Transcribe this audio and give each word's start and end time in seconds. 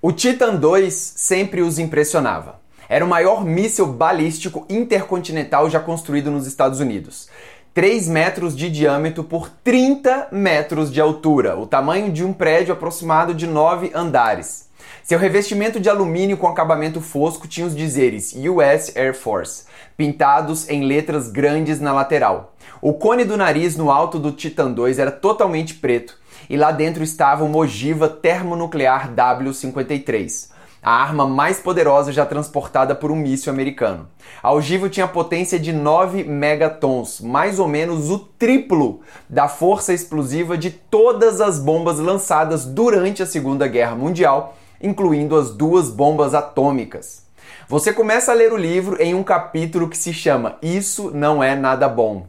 O 0.00 0.12
Titan 0.12 0.60
II 0.62 0.88
sempre 0.92 1.60
os 1.60 1.76
impressionava. 1.76 2.60
Era 2.88 3.04
o 3.04 3.08
maior 3.08 3.44
míssil 3.44 3.84
balístico 3.84 4.64
intercontinental 4.70 5.68
já 5.68 5.80
construído 5.80 6.30
nos 6.30 6.46
Estados 6.46 6.78
Unidos. 6.78 7.28
3 7.74 8.08
metros 8.08 8.56
de 8.56 8.70
diâmetro 8.70 9.24
por 9.24 9.50
30 9.50 10.28
metros 10.30 10.92
de 10.92 11.00
altura, 11.00 11.58
o 11.58 11.66
tamanho 11.66 12.12
de 12.12 12.24
um 12.24 12.32
prédio 12.32 12.72
aproximado 12.72 13.34
de 13.34 13.48
9 13.48 13.90
andares. 13.92 14.67
Seu 15.02 15.18
revestimento 15.18 15.80
de 15.80 15.88
alumínio 15.88 16.36
com 16.36 16.46
acabamento 16.46 17.00
fosco 17.00 17.48
tinha 17.48 17.66
os 17.66 17.74
dizeres 17.74 18.34
US 18.34 18.96
Air 18.96 19.14
Force, 19.14 19.64
pintados 19.96 20.68
em 20.68 20.84
letras 20.84 21.28
grandes 21.30 21.80
na 21.80 21.92
lateral. 21.92 22.54
O 22.80 22.92
cone 22.92 23.24
do 23.24 23.36
nariz 23.36 23.76
no 23.76 23.90
alto 23.90 24.18
do 24.18 24.32
Titan 24.32 24.74
II 24.76 25.00
era 25.00 25.10
totalmente 25.10 25.74
preto 25.74 26.18
e 26.48 26.56
lá 26.56 26.70
dentro 26.70 27.02
estava 27.02 27.44
uma 27.44 27.58
ogiva 27.58 28.08
termonuclear 28.08 29.12
W-53 29.12 30.58
a 30.82 30.92
arma 30.92 31.26
mais 31.26 31.58
poderosa 31.58 32.12
já 32.12 32.24
transportada 32.24 32.94
por 32.94 33.10
um 33.10 33.16
míssil 33.16 33.52
americano. 33.52 34.08
A 34.42 34.52
ogiva 34.52 34.88
tinha 34.88 35.08
potência 35.08 35.58
de 35.58 35.72
9 35.72 36.24
megatons, 36.24 37.20
mais 37.20 37.58
ou 37.58 37.66
menos 37.66 38.10
o 38.10 38.18
triplo 38.18 39.00
da 39.28 39.48
força 39.48 39.92
explosiva 39.92 40.56
de 40.56 40.70
todas 40.70 41.40
as 41.40 41.58
bombas 41.58 41.98
lançadas 41.98 42.64
durante 42.64 43.22
a 43.22 43.26
Segunda 43.26 43.66
Guerra 43.66 43.96
Mundial, 43.96 44.56
incluindo 44.80 45.36
as 45.36 45.50
duas 45.50 45.90
bombas 45.90 46.34
atômicas. 46.34 47.26
Você 47.68 47.92
começa 47.92 48.32
a 48.32 48.34
ler 48.34 48.52
o 48.52 48.56
livro 48.56 49.00
em 49.00 49.14
um 49.14 49.22
capítulo 49.22 49.88
que 49.88 49.98
se 49.98 50.12
chama 50.12 50.56
Isso 50.62 51.10
Não 51.10 51.42
É 51.42 51.54
Nada 51.54 51.88
Bom. 51.88 52.26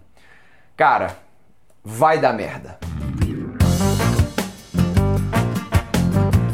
Cara, 0.76 1.18
vai 1.84 2.20
dar 2.20 2.34
merda. 2.34 2.78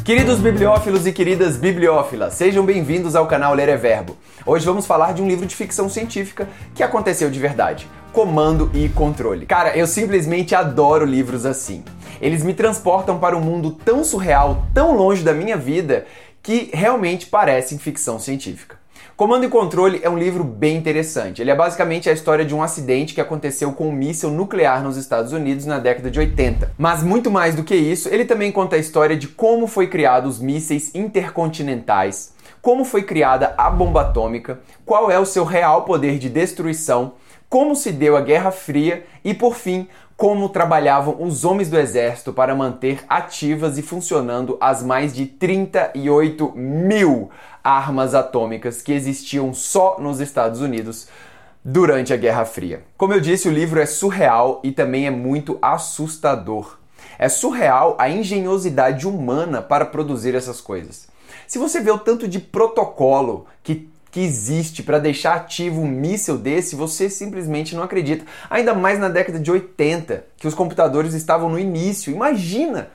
Queridos 0.06 0.40
bibliófilos 0.40 1.08
e 1.08 1.12
queridas 1.12 1.58
bibliófilas, 1.58 2.36
sejam 2.36 2.64
bem-vindos 2.64 3.16
ao 3.16 3.26
canal 3.26 3.56
Ler 3.56 3.70
é 3.70 3.76
Verbo. 3.76 4.16
Hoje 4.46 4.64
vamos 4.64 4.86
falar 4.86 5.16
de 5.16 5.22
um 5.24 5.28
livro 5.28 5.48
de 5.48 5.56
ficção 5.56 5.90
científica 5.90 6.48
que 6.76 6.84
aconteceu 6.84 7.32
de 7.32 7.40
verdade. 7.40 7.90
Comando 8.14 8.70
e 8.72 8.88
Controle. 8.88 9.48
Cara, 9.48 9.76
eu 9.76 9.88
simplesmente 9.88 10.54
adoro 10.54 11.06
livros 11.06 11.44
assim. 11.44 11.84
Eles 12.22 12.44
me 12.44 12.54
transportam 12.54 13.20
para 13.20 13.36
um 13.36 13.42
mundo 13.42 13.72
tão 13.72 14.04
surreal, 14.04 14.66
tão 14.74 14.96
longe 14.96 15.24
da 15.24 15.34
minha 15.34 15.58
vida, 15.58 16.06
que 16.42 16.70
realmente 16.74 17.26
parecem 17.26 17.78
ficção 17.78 18.20
científica. 18.20 18.78
Comando 19.18 19.46
e 19.46 19.50
Controle 19.50 20.02
é 20.04 20.10
um 20.10 20.18
livro 20.18 20.44
bem 20.44 20.76
interessante. 20.76 21.42
Ele 21.42 21.50
é 21.50 21.56
basicamente 21.56 22.10
a 22.10 22.12
história 22.12 22.44
de 22.44 22.54
um 22.54 22.62
acidente 22.62 23.14
que 23.14 23.22
aconteceu 23.22 23.72
com 23.72 23.88
um 23.88 23.92
míssil 23.94 24.30
nuclear 24.30 24.84
nos 24.84 24.98
Estados 24.98 25.32
Unidos 25.32 25.66
na 25.66 25.80
década 25.80 26.12
de 26.12 26.20
80. 26.20 26.74
Mas 26.78 27.02
muito 27.02 27.32
mais 27.32 27.56
do 27.56 27.64
que 27.64 27.74
isso, 27.74 28.10
ele 28.10 28.26
também 28.26 28.52
conta 28.52 28.76
a 28.76 28.80
história 28.80 29.16
de 29.16 29.30
como 29.30 29.68
foi 29.68 29.88
criado 29.88 30.26
os 30.26 30.38
mísseis 30.38 30.94
intercontinentais, 30.94 32.34
como 32.62 32.84
foi 32.84 33.04
criada 33.04 33.56
a 33.58 33.70
bomba 33.70 34.02
atômica, 34.02 34.60
qual 34.86 35.10
é 35.10 35.18
o 35.18 35.26
seu 35.26 35.46
real 35.46 35.84
poder 35.84 36.20
de 36.20 36.28
destruição, 36.28 37.14
como 37.56 37.74
se 37.74 37.94
deu 37.94 38.18
a 38.18 38.22
Guerra 38.22 38.52
Fria 38.52 39.06
e, 39.24 39.34
por 39.34 39.56
fim, 39.56 39.88
como 40.18 40.50
trabalhavam 40.50 41.24
os 41.24 41.46
homens 41.46 41.70
do 41.70 41.80
exército 41.80 42.34
para 42.34 42.54
manter 42.54 43.06
ativas 43.08 43.78
e 43.78 43.82
funcionando 43.82 44.58
as 44.60 44.84
mais 44.84 45.14
de 45.14 45.26
38 45.26 46.52
mil 46.54 47.30
armas 47.64 48.14
atômicas 48.14 48.82
que 48.82 48.92
existiam 48.92 49.54
só 49.54 49.96
nos 50.02 50.20
Estados 50.20 50.60
Unidos 50.60 51.08
durante 51.64 52.14
a 52.14 52.18
Guerra 52.18 52.44
Fria. 52.44 52.84
Como 52.98 53.14
eu 53.14 53.22
disse, 53.22 53.48
o 53.48 53.54
livro 53.54 53.80
é 53.80 53.86
surreal 53.86 54.60
e 54.62 54.74
também 54.74 55.08
é 55.08 55.10
muito 55.10 55.58
assustador. 55.62 56.78
É 57.18 57.30
surreal 57.30 57.96
a 57.98 58.10
engenhosidade 58.10 59.08
humana 59.08 59.62
para 59.62 59.86
produzir 59.86 60.36
essas 60.36 60.60
coisas. 60.60 61.08
Se 61.48 61.58
você 61.58 61.80
vê 61.80 61.90
o 61.90 62.00
tanto 62.00 62.28
de 62.28 62.38
protocolo 62.38 63.46
que, 63.64 63.90
que 64.16 64.22
existe 64.22 64.82
para 64.82 64.98
deixar 64.98 65.36
ativo 65.36 65.82
um 65.82 65.88
míssil 65.90 66.38
desse, 66.38 66.74
você 66.74 67.10
simplesmente 67.10 67.76
não 67.76 67.84
acredita. 67.84 68.24
Ainda 68.50 68.74
mais 68.74 68.98
na 68.98 69.10
década 69.10 69.38
de 69.38 69.52
80, 69.52 70.24
que 70.38 70.48
os 70.48 70.54
computadores 70.54 71.14
estavam 71.14 71.50
no 71.50 71.60
início. 71.60 72.14
Imagina 72.14 72.88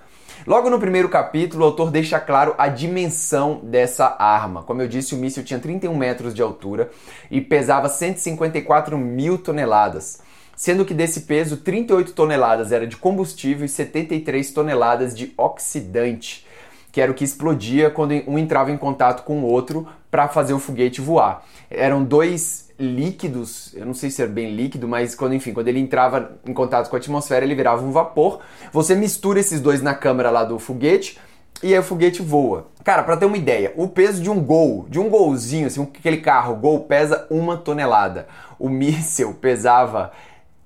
Logo 0.47 0.70
no 0.70 0.81
primeiro 0.81 1.10
capítulo, 1.10 1.62
o 1.62 1.66
autor 1.66 1.91
deixa 1.91 2.19
claro 2.19 2.54
a 2.56 2.69
dimensão 2.69 3.60
dessa 3.62 4.16
arma. 4.19 4.62
Como 4.62 4.81
eu 4.81 4.88
disse, 4.88 5.14
o 5.14 5.19
míssil 5.19 5.44
tinha 5.44 5.60
31 5.60 5.94
metros 5.94 6.32
de 6.32 6.41
altura 6.41 6.91
e 7.31 7.42
pesava 7.42 7.91
154 7.91 8.97
mil 8.97 9.37
toneladas, 9.37 10.22
sendo 10.56 10.87
que 10.87 10.94
desse 10.94 11.20
peso, 11.22 11.58
38 11.58 12.14
toneladas 12.14 12.72
era 12.72 12.87
de 12.87 12.97
combustível 12.97 13.66
e 13.66 13.69
73 13.69 14.50
toneladas 14.50 15.14
de 15.14 15.34
oxidante, 15.37 16.47
que 16.92 17.00
era 17.00 17.10
o 17.10 17.14
que 17.14 17.24
explodia 17.24 17.90
quando 17.90 18.12
um 18.26 18.38
entrava 18.38 18.70
em 18.70 18.76
contato 18.76 19.24
com 19.24 19.40
o 19.40 19.44
outro 19.44 19.86
para 20.10 20.28
fazer 20.28 20.52
o 20.52 20.58
foguete 20.58 21.00
voar. 21.00 21.44
Eram 21.70 22.02
dois 22.02 22.68
líquidos, 22.78 23.74
eu 23.74 23.84
não 23.84 23.92
sei 23.92 24.10
se 24.10 24.22
é 24.22 24.26
bem 24.26 24.54
líquido, 24.54 24.88
mas 24.88 25.14
quando 25.14 25.34
enfim, 25.34 25.52
quando 25.52 25.68
ele 25.68 25.78
entrava 25.78 26.32
em 26.46 26.54
contato 26.54 26.88
com 26.88 26.96
a 26.96 26.98
atmosfera, 26.98 27.44
ele 27.44 27.54
virava 27.54 27.84
um 27.84 27.92
vapor. 27.92 28.40
Você 28.72 28.94
mistura 28.94 29.38
esses 29.38 29.60
dois 29.60 29.82
na 29.82 29.94
câmara 29.94 30.30
lá 30.30 30.44
do 30.44 30.58
foguete 30.58 31.18
e 31.62 31.74
aí 31.74 31.78
o 31.78 31.82
foguete 31.82 32.22
voa. 32.22 32.68
Cara, 32.82 33.02
para 33.02 33.18
ter 33.18 33.26
uma 33.26 33.36
ideia, 33.36 33.74
o 33.76 33.86
peso 33.86 34.22
de 34.22 34.30
um 34.30 34.42
Gol, 34.42 34.86
de 34.88 34.98
um 34.98 35.10
Golzinho, 35.10 35.66
assim, 35.66 35.82
aquele 35.82 36.16
carro 36.16 36.56
Gol 36.56 36.80
pesa 36.80 37.26
uma 37.30 37.56
tonelada. 37.58 38.26
O 38.58 38.68
míssil 38.68 39.34
pesava 39.34 40.10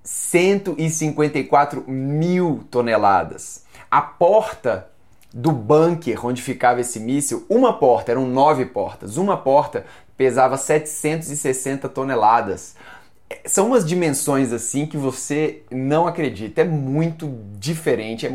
154 0.04 1.84
mil 1.88 2.64
toneladas. 2.70 3.64
A 3.90 4.00
porta 4.00 4.88
do 5.34 5.50
bunker 5.50 6.24
onde 6.24 6.40
ficava 6.40 6.80
esse 6.80 7.00
míssil, 7.00 7.44
uma 7.50 7.72
porta, 7.72 8.12
eram 8.12 8.24
nove 8.24 8.66
portas, 8.66 9.16
uma 9.16 9.36
porta 9.36 9.84
pesava 10.16 10.56
760 10.56 11.88
toneladas. 11.88 12.76
São 13.44 13.66
umas 13.66 13.84
dimensões 13.84 14.52
assim 14.52 14.86
que 14.86 14.96
você 14.96 15.62
não 15.72 16.06
acredita, 16.06 16.60
é 16.60 16.64
muito 16.64 17.36
diferente, 17.58 18.24
é, 18.24 18.32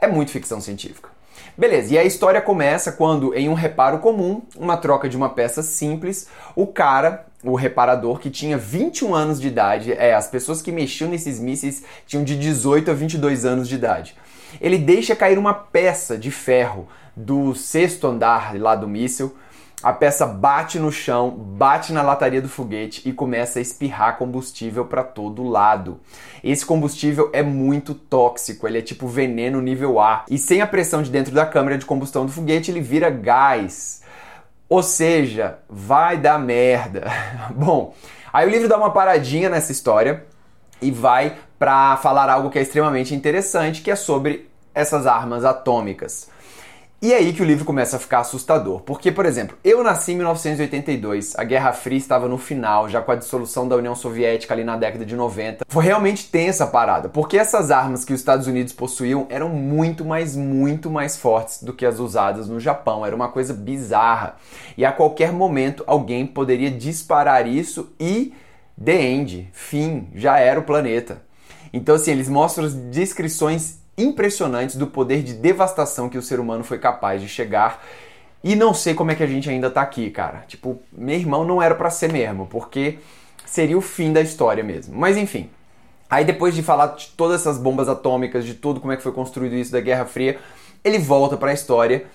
é 0.00 0.08
muito 0.08 0.32
ficção 0.32 0.60
científica. 0.60 1.10
Beleza, 1.56 1.94
e 1.94 1.98
a 1.98 2.04
história 2.04 2.40
começa 2.40 2.90
quando, 2.90 3.32
em 3.32 3.48
um 3.48 3.54
reparo 3.54 4.00
comum, 4.00 4.42
uma 4.56 4.76
troca 4.76 5.08
de 5.08 5.16
uma 5.16 5.28
peça 5.28 5.62
simples, 5.62 6.28
o 6.56 6.66
cara, 6.66 7.24
o 7.44 7.54
reparador, 7.54 8.18
que 8.18 8.30
tinha 8.30 8.58
21 8.58 9.14
anos 9.14 9.40
de 9.40 9.46
idade, 9.46 9.92
é, 9.92 10.12
as 10.12 10.26
pessoas 10.26 10.60
que 10.60 10.72
mexiam 10.72 11.08
nesses 11.08 11.38
mísseis 11.38 11.84
tinham 12.04 12.24
de 12.24 12.36
18 12.36 12.90
a 12.90 12.94
22 12.94 13.44
anos 13.44 13.68
de 13.68 13.76
idade. 13.76 14.16
Ele 14.60 14.78
deixa 14.78 15.16
cair 15.16 15.38
uma 15.38 15.54
peça 15.54 16.16
de 16.16 16.30
ferro 16.30 16.88
do 17.16 17.54
sexto 17.54 18.06
andar 18.06 18.54
lá 18.58 18.74
do 18.74 18.86
míssil, 18.86 19.34
a 19.82 19.92
peça 19.92 20.26
bate 20.26 20.78
no 20.78 20.90
chão, 20.90 21.30
bate 21.30 21.92
na 21.92 22.02
lataria 22.02 22.40
do 22.40 22.48
foguete 22.48 23.06
e 23.08 23.12
começa 23.12 23.58
a 23.58 23.62
espirrar 23.62 24.16
combustível 24.16 24.86
para 24.86 25.04
todo 25.04 25.46
lado. 25.46 26.00
Esse 26.42 26.64
combustível 26.64 27.30
é 27.32 27.42
muito 27.42 27.94
tóxico, 27.94 28.66
ele 28.66 28.78
é 28.78 28.82
tipo 28.82 29.06
veneno 29.06 29.60
nível 29.60 30.00
A. 30.00 30.24
E 30.30 30.38
sem 30.38 30.62
a 30.62 30.66
pressão 30.66 31.02
de 31.02 31.10
dentro 31.10 31.34
da 31.34 31.44
câmara 31.44 31.76
de 31.76 31.84
combustão 31.84 32.24
do 32.24 32.32
foguete, 32.32 32.70
ele 32.70 32.80
vira 32.80 33.10
gás. 33.10 34.02
Ou 34.68 34.82
seja, 34.82 35.58
vai 35.68 36.16
dar 36.16 36.38
merda. 36.38 37.04
Bom, 37.54 37.94
aí 38.32 38.46
o 38.46 38.50
livro 38.50 38.68
dá 38.68 38.78
uma 38.78 38.90
paradinha 38.90 39.48
nessa 39.48 39.72
história 39.72 40.24
e 40.80 40.90
vai 40.90 41.36
para 41.58 41.96
falar 41.98 42.28
algo 42.28 42.50
que 42.50 42.58
é 42.58 42.62
extremamente 42.62 43.14
interessante, 43.14 43.82
que 43.82 43.90
é 43.90 43.96
sobre 43.96 44.48
essas 44.74 45.06
armas 45.06 45.44
atômicas. 45.44 46.28
E 47.00 47.12
é 47.12 47.18
aí 47.18 47.34
que 47.34 47.42
o 47.42 47.44
livro 47.44 47.66
começa 47.66 47.98
a 47.98 48.00
ficar 48.00 48.20
assustador, 48.20 48.80
porque, 48.80 49.12
por 49.12 49.26
exemplo, 49.26 49.56
eu 49.62 49.84
nasci 49.84 50.12
em 50.12 50.16
1982, 50.16 51.34
a 51.36 51.44
Guerra 51.44 51.72
Fria 51.74 51.98
estava 51.98 52.26
no 52.26 52.38
final, 52.38 52.88
já 52.88 53.02
com 53.02 53.12
a 53.12 53.16
dissolução 53.16 53.68
da 53.68 53.76
União 53.76 53.94
Soviética 53.94 54.54
ali 54.54 54.64
na 54.64 54.78
década 54.78 55.04
de 55.04 55.14
90. 55.14 55.66
Foi 55.68 55.84
realmente 55.84 56.30
tensa 56.30 56.64
a 56.64 56.66
parada, 56.66 57.10
porque 57.10 57.36
essas 57.36 57.70
armas 57.70 58.02
que 58.02 58.14
os 58.14 58.20
Estados 58.20 58.46
Unidos 58.46 58.72
possuíam 58.72 59.26
eram 59.28 59.50
muito, 59.50 60.06
mais, 60.06 60.34
muito 60.34 60.90
mais 60.90 61.18
fortes 61.18 61.62
do 61.62 61.74
que 61.74 61.84
as 61.84 61.98
usadas 61.98 62.48
no 62.48 62.58
Japão. 62.58 63.04
Era 63.04 63.14
uma 63.14 63.28
coisa 63.28 63.52
bizarra. 63.52 64.36
E 64.74 64.82
a 64.82 64.90
qualquer 64.90 65.32
momento 65.32 65.84
alguém 65.86 66.26
poderia 66.26 66.70
disparar 66.70 67.46
isso 67.46 67.92
e 68.00 68.32
the 68.82 68.98
end, 68.98 69.50
fim, 69.52 70.08
já 70.14 70.38
era 70.38 70.58
o 70.58 70.64
planeta. 70.64 71.25
Então, 71.76 71.94
assim, 71.94 72.10
eles 72.10 72.26
mostram 72.26 72.68
descrições 72.90 73.78
impressionantes 73.98 74.76
do 74.76 74.86
poder 74.86 75.22
de 75.22 75.34
devastação 75.34 76.08
que 76.08 76.16
o 76.16 76.22
ser 76.22 76.40
humano 76.40 76.64
foi 76.64 76.78
capaz 76.78 77.20
de 77.20 77.28
chegar. 77.28 77.84
E 78.42 78.56
não 78.56 78.72
sei 78.72 78.94
como 78.94 79.10
é 79.10 79.14
que 79.14 79.22
a 79.22 79.26
gente 79.26 79.50
ainda 79.50 79.70
tá 79.70 79.82
aqui, 79.82 80.10
cara. 80.10 80.44
Tipo, 80.48 80.80
meu 80.90 81.16
irmão 81.16 81.44
não 81.44 81.60
era 81.60 81.74
para 81.74 81.90
ser 81.90 82.10
mesmo, 82.10 82.46
porque 82.46 82.98
seria 83.44 83.76
o 83.76 83.82
fim 83.82 84.10
da 84.10 84.22
história 84.22 84.64
mesmo. 84.64 84.96
Mas 84.96 85.18
enfim. 85.18 85.50
Aí 86.08 86.24
depois 86.24 86.54
de 86.54 86.62
falar 86.62 86.94
de 86.94 87.08
todas 87.08 87.42
essas 87.42 87.58
bombas 87.58 87.90
atômicas, 87.90 88.46
de 88.46 88.54
tudo 88.54 88.80
como 88.80 88.92
é 88.92 88.96
que 88.96 89.02
foi 89.02 89.12
construído 89.12 89.54
isso 89.54 89.72
da 89.72 89.80
Guerra 89.80 90.06
Fria, 90.06 90.38
ele 90.82 90.98
volta 90.98 91.36
para 91.36 91.50
a 91.50 91.54
história 91.54 92.06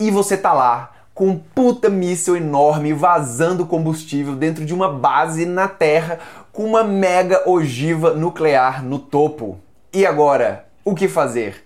e 0.00 0.10
você 0.10 0.38
tá 0.38 0.54
lá 0.54 0.91
com 1.14 1.28
um 1.28 1.38
puta 1.38 1.88
míssil 1.88 2.36
enorme 2.36 2.92
vazando 2.92 3.66
combustível 3.66 4.34
dentro 4.34 4.64
de 4.64 4.72
uma 4.72 4.92
base 4.92 5.44
na 5.44 5.68
Terra 5.68 6.18
com 6.52 6.64
uma 6.64 6.82
mega 6.82 7.48
ogiva 7.48 8.14
nuclear 8.14 8.84
no 8.84 8.98
topo. 8.98 9.58
E 9.92 10.06
agora, 10.06 10.66
o 10.84 10.94
que 10.94 11.08
fazer. 11.08 11.64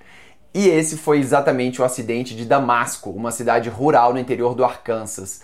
E 0.53 0.69
esse 0.69 0.97
foi 0.97 1.19
exatamente 1.19 1.81
o 1.83 1.85
acidente 1.85 2.35
de 2.35 2.45
Damasco, 2.45 3.11
uma 3.11 3.31
cidade 3.31 3.69
rural 3.69 4.13
no 4.13 4.19
interior 4.19 4.55
do 4.55 4.65
Arkansas. 4.65 5.43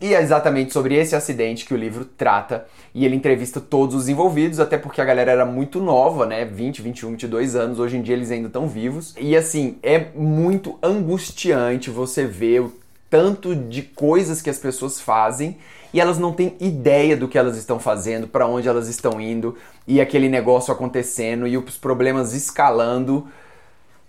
E 0.00 0.14
é 0.14 0.20
exatamente 0.20 0.72
sobre 0.72 0.94
esse 0.94 1.14
acidente 1.14 1.66
que 1.66 1.74
o 1.74 1.76
livro 1.76 2.06
trata 2.06 2.66
e 2.94 3.04
ele 3.04 3.14
entrevista 3.14 3.60
todos 3.60 3.94
os 3.94 4.08
envolvidos, 4.08 4.58
até 4.58 4.78
porque 4.78 5.00
a 5.00 5.04
galera 5.04 5.30
era 5.30 5.44
muito 5.44 5.78
nova, 5.78 6.24
né? 6.24 6.44
20, 6.44 6.80
21, 6.80 7.10
22 7.10 7.54
anos, 7.54 7.78
hoje 7.78 7.98
em 7.98 8.02
dia 8.02 8.14
eles 8.14 8.30
ainda 8.30 8.46
estão 8.46 8.66
vivos. 8.66 9.14
E 9.18 9.36
assim, 9.36 9.78
é 9.82 10.06
muito 10.14 10.78
angustiante 10.82 11.90
você 11.90 12.24
ver 12.24 12.60
o 12.60 12.72
tanto 13.10 13.54
de 13.54 13.82
coisas 13.82 14.40
que 14.40 14.48
as 14.48 14.58
pessoas 14.58 15.00
fazem 15.00 15.58
e 15.92 16.00
elas 16.00 16.18
não 16.18 16.32
têm 16.32 16.56
ideia 16.60 17.16
do 17.16 17.26
que 17.26 17.36
elas 17.36 17.56
estão 17.56 17.78
fazendo, 17.78 18.28
para 18.28 18.46
onde 18.46 18.68
elas 18.68 18.88
estão 18.88 19.20
indo 19.20 19.56
e 19.86 20.00
aquele 20.00 20.28
negócio 20.28 20.72
acontecendo 20.72 21.46
e 21.46 21.58
os 21.58 21.76
problemas 21.76 22.32
escalando 22.32 23.26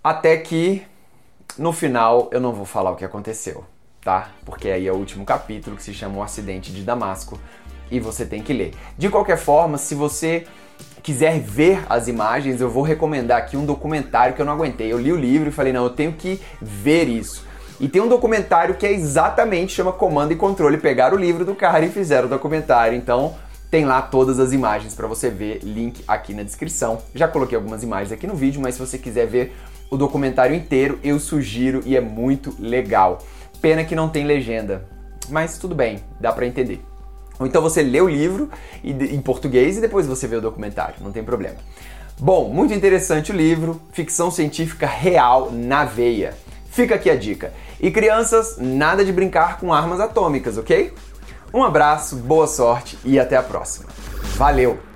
até 0.03 0.37
que 0.37 0.83
no 1.57 1.73
final 1.73 2.29
eu 2.31 2.39
não 2.39 2.53
vou 2.53 2.65
falar 2.65 2.91
o 2.91 2.95
que 2.95 3.03
aconteceu 3.03 3.65
tá? 4.03 4.31
Porque 4.45 4.69
aí 4.69 4.87
é 4.87 4.91
o 4.91 4.95
último 4.95 5.25
capítulo 5.25 5.75
que 5.75 5.83
se 5.83 5.93
chama 5.93 6.17
O 6.17 6.23
Acidente 6.23 6.71
de 6.71 6.83
Damasco 6.83 7.39
e 7.89 7.99
você 7.99 8.25
tem 8.25 8.41
que 8.41 8.53
ler. 8.53 8.73
De 8.97 9.09
qualquer 9.09 9.37
forma, 9.37 9.77
se 9.77 9.95
você 9.95 10.45
quiser 11.03 11.39
ver 11.39 11.83
as 11.89 12.07
imagens, 12.07 12.59
eu 12.59 12.69
vou 12.69 12.83
recomendar 12.83 13.37
aqui 13.37 13.55
um 13.55 13.65
documentário 13.65 14.33
que 14.33 14.41
eu 14.41 14.45
não 14.45 14.53
aguentei. 14.53 14.91
Eu 14.91 14.99
li 14.99 15.11
o 15.11 15.15
livro 15.15 15.49
e 15.49 15.51
falei, 15.51 15.71
não, 15.71 15.83
eu 15.83 15.89
tenho 15.91 16.13
que 16.13 16.41
ver 16.59 17.07
isso. 17.07 17.45
E 17.79 17.87
tem 17.87 18.01
um 18.01 18.07
documentário 18.07 18.75
que 18.75 18.85
é 18.85 18.91
exatamente 18.91 19.73
chama 19.73 19.91
Comando 19.91 20.33
e 20.33 20.35
Controle. 20.35 20.77
Pegaram 20.77 21.17
o 21.17 21.19
livro 21.19 21.43
do 21.43 21.55
cara 21.55 21.85
e 21.85 21.89
fizeram 21.89 22.27
o 22.27 22.29
documentário. 22.29 22.97
Então 22.97 23.35
tem 23.71 23.85
lá 23.85 24.01
todas 24.01 24.39
as 24.39 24.51
imagens 24.51 24.93
para 24.93 25.07
você 25.07 25.29
ver, 25.29 25.59
link 25.63 26.03
aqui 26.07 26.33
na 26.33 26.43
descrição. 26.43 26.99
Já 27.15 27.27
coloquei 27.27 27.55
algumas 27.55 27.83
imagens 27.83 28.11
aqui 28.11 28.27
no 28.27 28.35
vídeo, 28.35 28.61
mas 28.61 28.75
se 28.75 28.81
você 28.81 28.97
quiser 28.97 29.25
ver 29.27 29.55
o 29.89 29.97
documentário 29.97 30.55
inteiro, 30.55 30.99
eu 31.03 31.19
sugiro 31.19 31.81
e 31.85 31.95
é 31.95 32.01
muito 32.01 32.55
legal. 32.59 33.19
Pena 33.61 33.83
que 33.83 33.95
não 33.95 34.09
tem 34.09 34.25
legenda, 34.25 34.85
mas 35.29 35.57
tudo 35.57 35.73
bem, 35.73 35.99
dá 36.19 36.31
para 36.33 36.45
entender. 36.45 36.83
Ou 37.39 37.47
então 37.47 37.61
você 37.61 37.81
lê 37.81 38.01
o 38.01 38.09
livro 38.09 38.49
em 38.83 39.21
português 39.21 39.77
e 39.77 39.81
depois 39.81 40.05
você 40.05 40.27
vê 40.27 40.35
o 40.35 40.41
documentário, 40.41 40.95
não 41.01 41.11
tem 41.11 41.23
problema. 41.23 41.55
Bom, 42.19 42.49
muito 42.49 42.73
interessante 42.73 43.31
o 43.31 43.35
livro, 43.35 43.81
ficção 43.93 44.29
científica 44.29 44.85
real 44.85 45.49
na 45.51 45.85
veia. 45.85 46.35
Fica 46.71 46.95
aqui 46.95 47.09
a 47.09 47.15
dica. 47.15 47.53
E 47.79 47.91
crianças, 47.91 48.55
nada 48.57 49.03
de 49.03 49.11
brincar 49.11 49.59
com 49.59 49.73
armas 49.73 49.99
atômicas, 49.99 50.57
ok? 50.57 50.93
Um 51.53 51.63
abraço, 51.63 52.15
boa 52.15 52.47
sorte 52.47 52.97
e 53.03 53.19
até 53.19 53.35
a 53.35 53.43
próxima. 53.43 53.89
Valeu! 54.37 54.90